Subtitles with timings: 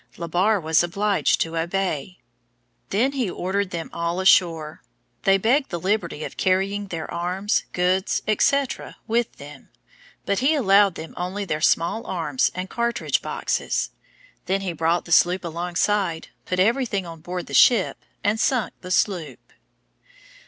[0.17, 2.17] Le Barre was obliged to obey.
[2.89, 4.81] Then he ordered them all ashore.
[5.25, 8.65] They begged the liberty of carrying their arms, goods, &c.
[9.05, 9.69] with them,
[10.25, 13.91] but he allowed them only their small arms and cartridge boxes.
[14.47, 18.73] Then he brought the sloop alongside, put every thing on board the ship, and sunk
[18.81, 19.53] the sloop.